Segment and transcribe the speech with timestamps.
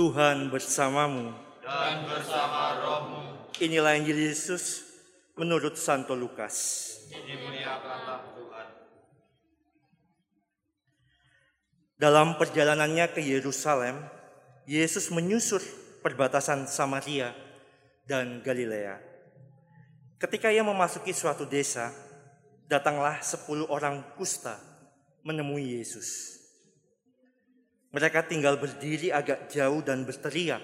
[0.00, 1.28] Tuhan bersamamu.
[1.60, 3.20] dan bersama rohmu
[3.60, 4.96] Inilah Injil Yesus
[5.36, 6.56] menurut Santo Lukas.
[7.12, 8.66] dimuliakanlah Tuhan.
[12.00, 14.00] Dalam perjalanannya ke Yerusalem,
[14.64, 15.60] Yesus menyusur
[16.00, 17.36] perbatasan Samaria
[18.08, 18.96] dan Galilea.
[20.16, 21.92] Ketika ia memasuki suatu desa,
[22.72, 24.56] datanglah sepuluh orang kusta
[25.20, 26.39] menemui Yesus.
[27.90, 30.62] Mereka tinggal berdiri agak jauh dan berteriak,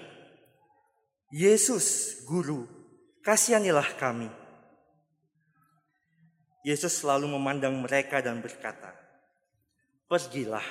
[1.27, 2.63] Yesus, Guru,
[3.19, 4.31] kasihanilah kami.
[6.63, 8.95] Yesus selalu memandang mereka dan berkata,
[10.07, 10.63] Pergilah,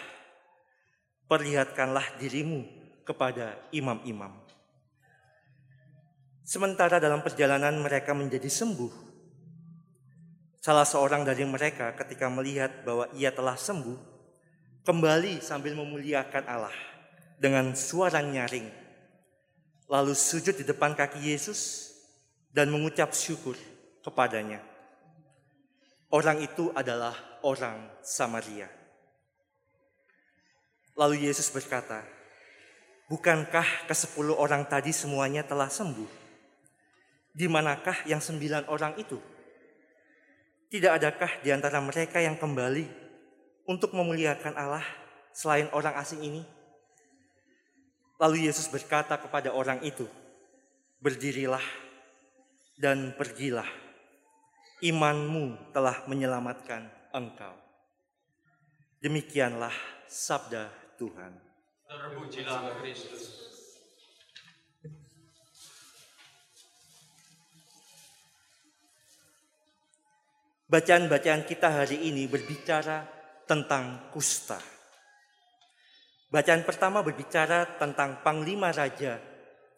[1.29, 2.65] perlihatkanlah dirimu
[3.05, 4.33] kepada imam-imam.
[6.41, 8.93] Sementara dalam perjalanan mereka menjadi sembuh,
[10.65, 14.16] salah seorang dari mereka ketika melihat bahwa ia telah sembuh,
[14.87, 16.77] kembali sambil memuliakan Allah
[17.43, 18.71] dengan suara nyaring,
[19.91, 21.91] lalu sujud di depan kaki Yesus
[22.55, 23.59] dan mengucap syukur
[24.07, 24.63] kepadanya.
[26.07, 28.71] Orang itu adalah orang Samaria.
[30.95, 32.07] Lalu Yesus berkata,
[33.11, 36.11] Bukankah ke sepuluh orang tadi semuanya telah sembuh?
[37.35, 39.19] Di manakah yang sembilan orang itu?
[40.67, 43.06] Tidak adakah di antara mereka yang kembali
[43.67, 44.87] untuk memuliakan Allah
[45.35, 46.43] selain orang asing ini?
[48.17, 50.09] Lalu Yesus berkata kepada orang itu,
[50.97, 51.63] Berdirilah
[52.81, 53.69] dan pergilah.
[54.81, 57.53] Imanmu telah menyelamatkan engkau.
[59.01, 59.73] Demikianlah
[60.09, 61.33] sabda Tuhan.
[61.85, 63.47] Terpujilah Kristus.
[70.67, 73.16] Bacaan-bacaan kita hari ini berbicara
[73.47, 74.59] tentang kusta.
[76.27, 79.23] Bacaan pertama berbicara tentang panglima raja,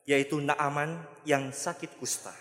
[0.09, 2.33] yaitu Naaman yang sakit kusta.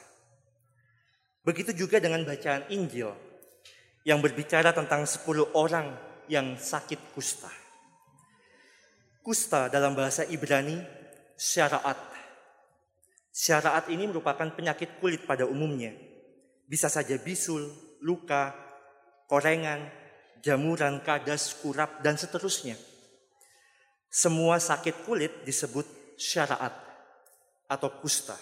[1.44, 3.12] Begitu juga dengan bacaan Injil
[4.08, 5.92] yang berbicara tentang 10 orang
[6.32, 7.52] yang sakit kusta.
[9.20, 10.80] Kusta dalam bahasa Ibrani
[11.36, 12.00] syaraat.
[13.36, 15.92] Syaraat ini merupakan penyakit kulit pada umumnya.
[16.68, 17.68] Bisa saja bisul,
[18.00, 18.56] luka,
[19.28, 19.92] korengan,
[20.48, 22.80] jamuran, kadas, kurap, dan seterusnya.
[24.08, 25.84] Semua sakit kulit disebut
[26.16, 26.72] syaraat
[27.68, 28.40] atau kusta.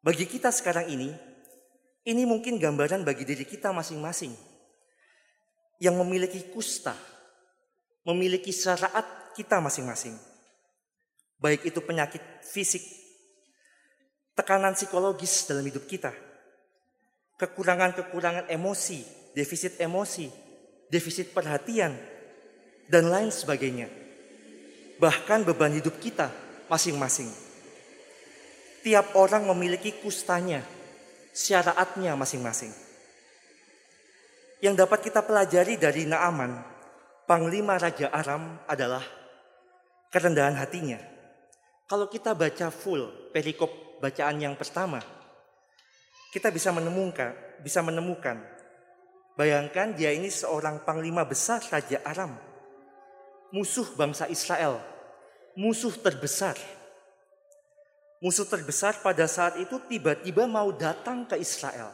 [0.00, 1.12] Bagi kita sekarang ini,
[2.08, 4.32] ini mungkin gambaran bagi diri kita masing-masing
[5.76, 6.96] yang memiliki kusta,
[8.08, 10.16] memiliki syaraat kita masing-masing.
[11.36, 12.80] Baik itu penyakit fisik,
[14.32, 16.16] tekanan psikologis dalam hidup kita,
[17.36, 20.32] kekurangan-kekurangan emosi, defisit emosi,
[20.88, 21.92] defisit perhatian,
[22.88, 23.92] dan lain sebagainya.
[24.96, 26.32] Bahkan beban hidup kita
[26.72, 27.28] masing-masing.
[28.80, 30.64] Tiap orang memiliki kustanya,
[31.36, 32.72] syaraatnya masing-masing.
[34.64, 36.64] Yang dapat kita pelajari dari Naaman,
[37.28, 39.04] Panglima Raja Aram adalah
[40.08, 40.96] kerendahan hatinya.
[41.84, 45.02] Kalau kita baca full perikop bacaan yang pertama,
[46.32, 48.55] kita bisa menemukan, bisa menemukan.
[49.36, 52.32] Bayangkan dia ini seorang panglima besar Raja Aram.
[53.52, 54.80] Musuh bangsa Israel.
[55.52, 56.56] Musuh terbesar.
[58.24, 61.92] Musuh terbesar pada saat itu tiba-tiba mau datang ke Israel.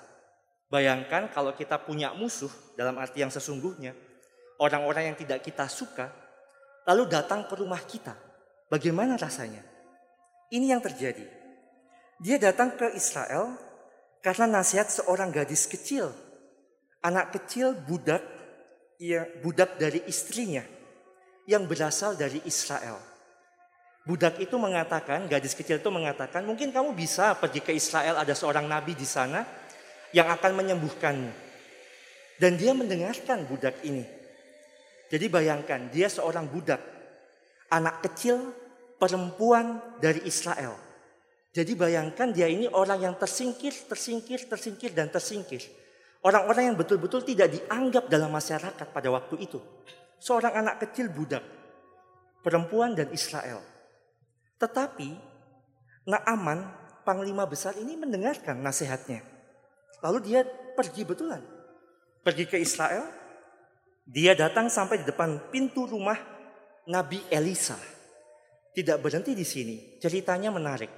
[0.71, 2.49] Bayangkan kalau kita punya musuh
[2.79, 3.93] dalam arti yang sesungguhnya.
[4.63, 6.15] Orang-orang yang tidak kita suka.
[6.87, 8.15] Lalu datang ke rumah kita.
[8.71, 9.67] Bagaimana rasanya?
[10.55, 11.27] Ini yang terjadi.
[12.23, 13.59] Dia datang ke Israel
[14.23, 16.15] karena nasihat seorang gadis kecil,
[17.03, 18.23] anak kecil budak,
[18.97, 20.63] ya budak dari istrinya
[21.51, 22.99] yang berasal dari Israel.
[24.03, 28.67] Budak itu mengatakan, gadis kecil itu mengatakan, mungkin kamu bisa pergi ke Israel, ada seorang
[28.67, 29.47] nabi di sana
[30.11, 31.31] yang akan menyembuhkanmu.
[32.39, 34.03] Dan dia mendengarkan budak ini.
[35.07, 36.83] Jadi bayangkan, dia seorang budak,
[37.71, 38.51] anak kecil,
[38.99, 40.75] perempuan dari Israel.
[41.53, 45.82] Jadi bayangkan dia ini orang yang tersingkir, tersingkir, tersingkir, dan tersingkir.
[46.23, 49.59] Orang-orang yang betul-betul tidak dianggap dalam masyarakat pada waktu itu.
[50.23, 51.43] Seorang anak kecil budak,
[52.47, 53.59] perempuan dan Israel.
[54.63, 55.33] Tetapi
[56.07, 56.67] Naaman,
[57.07, 59.23] panglima besar ini mendengarkan nasihatnya.
[60.03, 60.41] Lalu dia
[60.75, 61.43] pergi betulan.
[62.27, 63.07] Pergi ke Israel.
[64.03, 66.19] Dia datang sampai di depan pintu rumah
[66.91, 67.79] Nabi Elisa.
[68.75, 69.99] Tidak berhenti di sini.
[70.03, 70.91] Ceritanya menarik.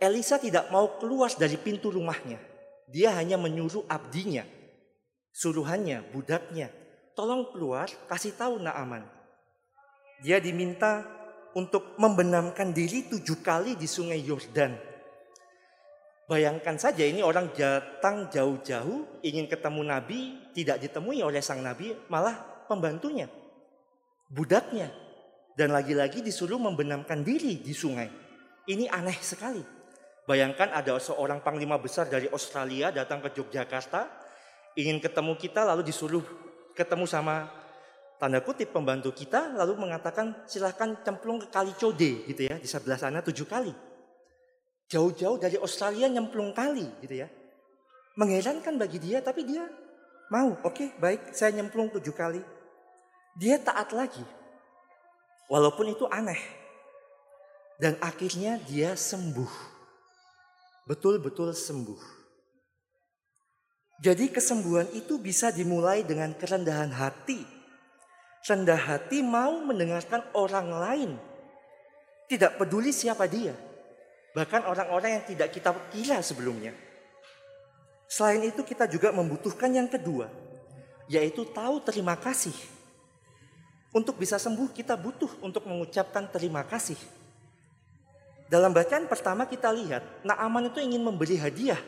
[0.00, 2.55] Elisa tidak mau keluar dari pintu rumahnya.
[2.86, 4.46] Dia hanya menyuruh abdinya,
[5.34, 6.70] suruhannya, budaknya,
[7.18, 9.02] tolong keluar, kasih tahu Naaman.
[10.22, 11.02] Dia diminta
[11.56, 14.76] untuk membenamkan diri tujuh kali di sungai Yordan.
[16.26, 20.20] Bayangkan saja ini orang datang jauh-jauh ingin ketemu Nabi,
[20.54, 23.30] tidak ditemui oleh sang Nabi, malah pembantunya,
[24.30, 24.90] budaknya.
[25.56, 28.12] Dan lagi-lagi disuruh membenamkan diri di sungai.
[28.68, 29.75] Ini aneh sekali.
[30.26, 34.10] Bayangkan ada seorang panglima besar dari Australia datang ke Yogyakarta,
[34.74, 36.26] ingin ketemu kita lalu disuruh
[36.74, 37.46] ketemu sama
[38.18, 42.98] tanda kutip pembantu kita lalu mengatakan silahkan cemplung ke kali Code gitu ya di sebelah
[42.98, 43.70] sana tujuh kali.
[44.90, 47.30] Jauh-jauh dari Australia nyemplung kali gitu ya.
[48.18, 49.62] Mengherankan bagi dia tapi dia
[50.26, 52.42] mau oke okay, baik saya nyemplung tujuh kali.
[53.38, 54.26] Dia taat lagi.
[55.46, 56.42] Walaupun itu aneh.
[57.78, 59.75] Dan akhirnya dia sembuh
[60.86, 62.14] betul-betul sembuh.
[63.98, 67.42] Jadi kesembuhan itu bisa dimulai dengan kerendahan hati.
[68.46, 71.10] Rendah hati mau mendengarkan orang lain.
[72.30, 73.56] Tidak peduli siapa dia.
[74.38, 76.70] Bahkan orang-orang yang tidak kita kira sebelumnya.
[78.06, 80.30] Selain itu kita juga membutuhkan yang kedua.
[81.10, 82.54] Yaitu tahu terima kasih.
[83.90, 87.25] Untuk bisa sembuh kita butuh untuk mengucapkan terima kasih
[88.46, 91.78] dalam bacaan pertama kita lihat Naaman itu ingin memberi hadiah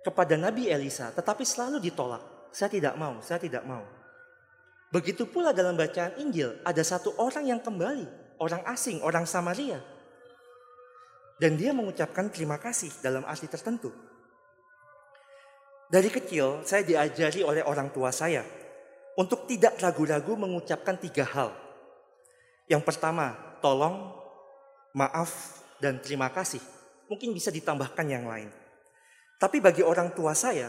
[0.00, 2.22] kepada Nabi Elisa, tetapi selalu ditolak.
[2.48, 3.84] Saya tidak mau, saya tidak mau.
[4.88, 8.08] Begitu pula dalam bacaan Injil, ada satu orang yang kembali,
[8.40, 9.84] orang asing, orang Samaria.
[11.36, 13.92] Dan dia mengucapkan terima kasih dalam arti tertentu.
[15.88, 18.44] Dari kecil saya diajari oleh orang tua saya
[19.16, 21.52] untuk tidak ragu-ragu mengucapkan tiga hal.
[22.68, 24.17] Yang pertama, tolong,
[24.94, 26.60] maaf, dan terima kasih.
[27.08, 28.50] Mungkin bisa ditambahkan yang lain.
[29.38, 30.68] Tapi bagi orang tua saya,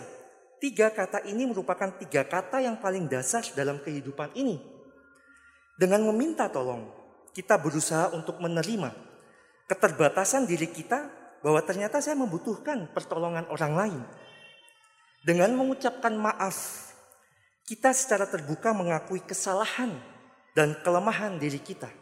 [0.62, 4.62] tiga kata ini merupakan tiga kata yang paling dasar dalam kehidupan ini.
[5.80, 6.86] Dengan meminta tolong,
[7.34, 8.92] kita berusaha untuk menerima
[9.70, 11.08] keterbatasan diri kita
[11.40, 14.02] bahwa ternyata saya membutuhkan pertolongan orang lain.
[15.24, 16.90] Dengan mengucapkan maaf,
[17.68, 19.94] kita secara terbuka mengakui kesalahan
[20.58, 21.99] dan kelemahan diri kita.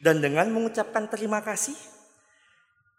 [0.00, 1.76] Dan dengan mengucapkan terima kasih,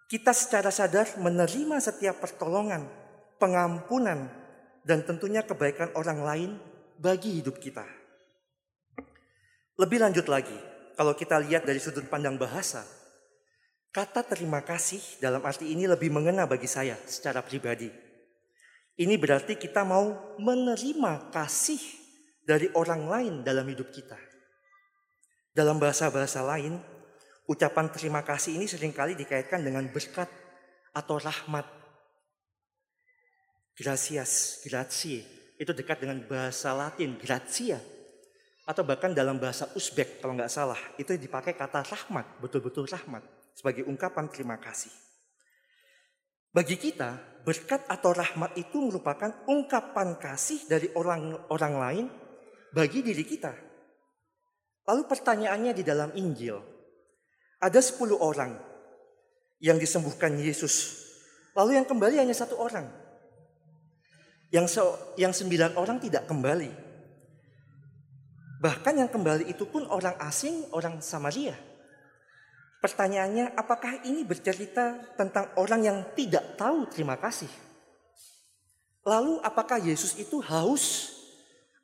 [0.05, 2.85] kita secara sadar menerima setiap pertolongan,
[3.41, 4.29] pengampunan,
[4.85, 6.51] dan tentunya kebaikan orang lain
[7.01, 7.85] bagi hidup kita.
[9.81, 10.53] Lebih lanjut lagi,
[10.93, 12.85] kalau kita lihat dari sudut pandang bahasa,
[13.89, 17.89] kata terima kasih dalam arti ini lebih mengena bagi saya secara pribadi.
[19.01, 21.81] Ini berarti kita mau menerima kasih
[22.45, 24.30] dari orang lain dalam hidup kita.
[25.51, 26.79] Dalam bahasa-bahasa lain,
[27.43, 30.31] ucapan terima kasih ini sering kali dikaitkan dengan berkat
[30.95, 31.67] atau rahmat.
[33.75, 35.27] Gracias, grazie.
[35.59, 37.79] Itu dekat dengan bahasa Latin, gratia.
[38.63, 43.25] Atau bahkan dalam bahasa Uzbek kalau nggak salah, itu dipakai kata rahmat, betul-betul rahmat.
[43.51, 44.93] Sebagai ungkapan terima kasih.
[46.51, 52.05] Bagi kita, berkat atau rahmat itu merupakan ungkapan kasih dari orang-orang lain
[52.71, 53.70] bagi diri kita.
[54.89, 56.57] Lalu pertanyaannya di dalam Injil,
[57.61, 58.57] ada sepuluh orang
[59.61, 61.05] yang disembuhkan Yesus.
[61.53, 62.89] Lalu yang kembali hanya satu orang.
[64.51, 64.83] Yang, se
[65.21, 66.71] yang sembilan orang tidak kembali.
[68.61, 71.55] Bahkan yang kembali itu pun orang asing, orang Samaria.
[72.81, 77.49] Pertanyaannya, apakah ini bercerita tentang orang yang tidak tahu terima kasih?
[79.05, 81.13] Lalu apakah Yesus itu haus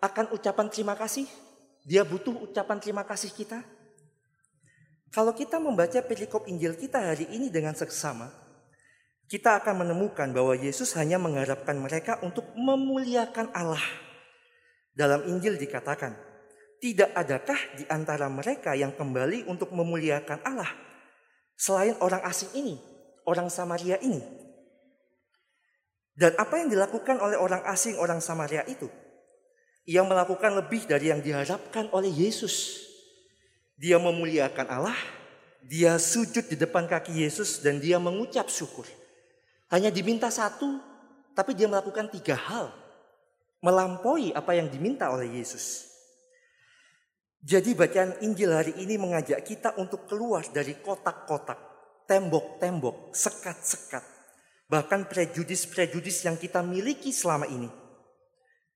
[0.01, 1.25] akan ucapan terima kasih?
[1.87, 3.63] Dia butuh ucapan terima kasih kita.
[5.07, 8.27] Kalau kita membaca perikop Injil kita hari ini dengan seksama,
[9.31, 13.79] kita akan menemukan bahwa Yesus hanya mengharapkan mereka untuk memuliakan Allah.
[14.91, 16.11] Dalam Injil dikatakan,
[16.83, 20.67] tidak adakah di antara mereka yang kembali untuk memuliakan Allah
[21.55, 22.75] selain orang asing ini,
[23.23, 24.19] orang Samaria ini?
[26.19, 28.91] Dan apa yang dilakukan oleh orang asing, orang Samaria itu?
[29.87, 32.83] Ia melakukan lebih dari yang diharapkan oleh Yesus.
[33.79, 34.99] Dia memuliakan Allah,
[35.63, 38.83] dia sujud di depan kaki Yesus dan dia mengucap syukur.
[39.71, 40.83] Hanya diminta satu,
[41.31, 42.67] tapi dia melakukan tiga hal.
[43.63, 45.87] Melampaui apa yang diminta oleh Yesus.
[47.39, 51.55] Jadi bacaan Injil hari ini mengajak kita untuk keluar dari kotak-kotak,
[52.11, 54.03] tembok-tembok, sekat-sekat,
[54.67, 57.86] bahkan prejudis-prejudis yang kita miliki selama ini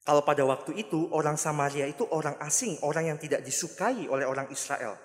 [0.02, 4.50] kalau pada waktu itu orang Samaria itu orang asing, orang yang tidak disukai oleh orang
[4.50, 4.98] Israel.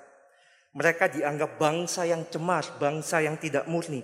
[0.73, 4.01] Mereka dianggap bangsa yang cemar, bangsa yang tidak murni.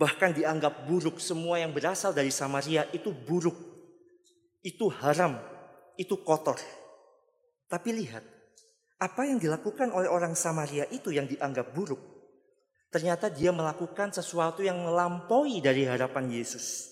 [0.00, 3.56] Bahkan dianggap buruk semua yang berasal dari Samaria itu buruk.
[4.64, 5.36] Itu haram,
[6.00, 6.56] itu kotor.
[7.68, 8.24] Tapi lihat,
[9.00, 11.96] Apa yang dilakukan oleh orang Samaria itu yang dianggap buruk,
[12.92, 16.84] ternyata dia melakukan sesuatu yang melampaui dari harapan Yesus.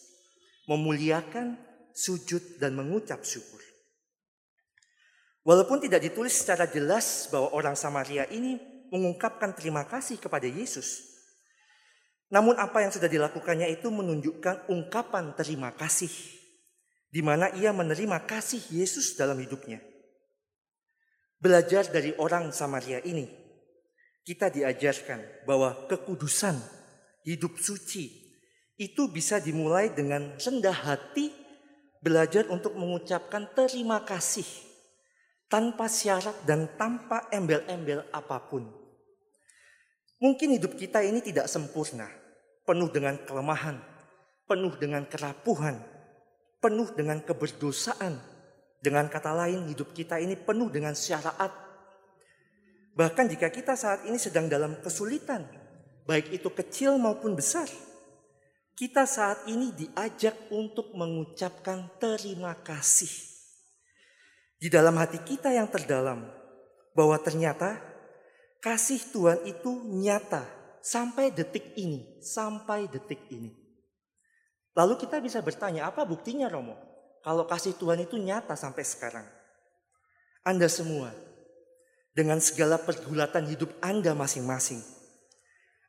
[0.64, 1.67] Memuliakan,
[1.98, 3.58] sujud, dan mengucap syukur.
[5.42, 8.60] Walaupun tidak ditulis secara jelas bahwa orang Samaria ini
[8.94, 11.02] mengungkapkan terima kasih kepada Yesus,
[12.30, 16.12] namun apa yang sudah dilakukannya itu menunjukkan ungkapan terima kasih
[17.08, 19.80] di mana ia menerima kasih Yesus dalam hidupnya.
[21.40, 23.24] Belajar dari orang Samaria ini,
[24.26, 26.58] kita diajarkan bahwa kekudusan,
[27.24, 28.28] hidup suci
[28.76, 31.32] itu bisa dimulai dengan rendah hati,
[31.98, 34.46] belajar untuk mengucapkan terima kasih
[35.48, 38.68] tanpa syarat dan tanpa embel-embel apa pun.
[40.18, 42.10] Mungkin hidup kita ini tidak sempurna,
[42.66, 43.78] penuh dengan kelemahan,
[44.50, 45.78] penuh dengan kerapuhan,
[46.58, 48.18] penuh dengan keberdosaan.
[48.78, 51.50] Dengan kata lain, hidup kita ini penuh dengan syaraat.
[52.94, 55.46] Bahkan jika kita saat ini sedang dalam kesulitan,
[56.06, 57.66] baik itu kecil maupun besar,
[58.78, 63.10] kita saat ini diajak untuk mengucapkan terima kasih.
[64.54, 66.22] Di dalam hati kita yang terdalam,
[66.94, 67.82] bahwa ternyata
[68.62, 70.46] kasih Tuhan itu nyata
[70.78, 73.50] sampai detik ini, sampai detik ini.
[74.78, 76.78] Lalu kita bisa bertanya, apa buktinya Romo?
[77.26, 79.26] Kalau kasih Tuhan itu nyata sampai sekarang.
[80.46, 81.10] Anda semua,
[82.14, 84.78] dengan segala pergulatan hidup Anda masing-masing,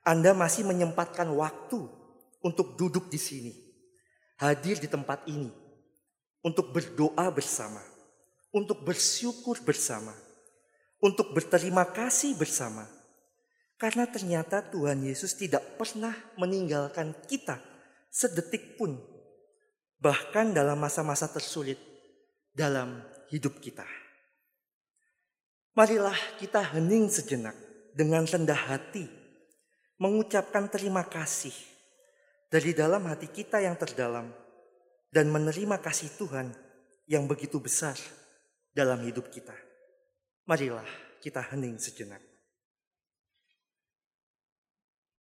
[0.02, 1.99] Anda masih menyempatkan waktu
[2.40, 3.54] untuk duduk di sini,
[4.40, 5.52] hadir di tempat ini,
[6.44, 7.84] untuk berdoa bersama,
[8.56, 10.16] untuk bersyukur bersama,
[11.04, 12.88] untuk berterima kasih bersama.
[13.80, 17.64] Karena ternyata Tuhan Yesus tidak pernah meninggalkan kita
[18.12, 19.00] sedetik pun,
[20.04, 21.80] bahkan dalam masa-masa tersulit
[22.52, 23.00] dalam
[23.32, 23.88] hidup kita.
[25.80, 27.56] Marilah kita hening sejenak
[27.96, 29.08] dengan rendah hati,
[29.96, 31.56] mengucapkan terima kasih
[32.50, 34.30] dari dalam hati kita yang terdalam,
[35.10, 36.50] dan menerima kasih Tuhan
[37.10, 37.98] yang begitu besar
[38.74, 39.54] dalam hidup kita.
[40.46, 40.86] Marilah
[41.22, 42.29] kita hening sejenak.